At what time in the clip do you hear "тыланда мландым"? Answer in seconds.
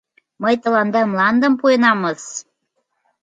0.61-1.53